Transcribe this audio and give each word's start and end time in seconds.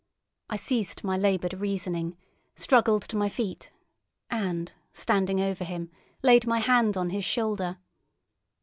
I 0.49 0.55
ceased 0.55 1.03
my 1.03 1.15
laboured 1.15 1.53
reasoning, 1.53 2.17
struggled 2.55 3.03
to 3.03 3.15
my 3.15 3.29
feet, 3.29 3.69
and, 4.31 4.73
standing 4.91 5.39
over 5.39 5.63
him, 5.63 5.91
laid 6.23 6.47
my 6.47 6.57
hand 6.57 6.97
on 6.97 7.11
his 7.11 7.23
shoulder. 7.23 7.77